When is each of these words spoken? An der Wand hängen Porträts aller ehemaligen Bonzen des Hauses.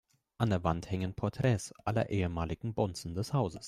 An 0.39 0.49
der 0.49 0.63
Wand 0.63 0.89
hängen 0.89 1.13
Porträts 1.13 1.73
aller 1.85 2.09
ehemaligen 2.09 2.73
Bonzen 2.73 3.13
des 3.13 3.33
Hauses. 3.33 3.59